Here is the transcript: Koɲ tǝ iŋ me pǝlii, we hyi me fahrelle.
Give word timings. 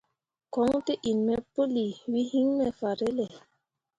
Koɲ 0.53 0.73
tǝ 0.85 0.93
iŋ 1.09 1.17
me 1.27 1.35
pǝlii, 1.53 1.93
we 2.11 2.19
hyi 2.29 2.41
me 2.57 2.65
fahrelle. 2.79 3.25